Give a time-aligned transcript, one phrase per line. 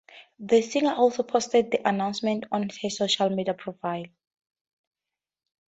[0.39, 4.07] The singer also posted the announcement on her social media profiles.